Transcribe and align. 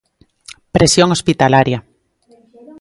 Presión 0.75 1.09
hospitalaria. 1.11 1.79